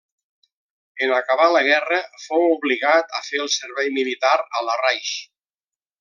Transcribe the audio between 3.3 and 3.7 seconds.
el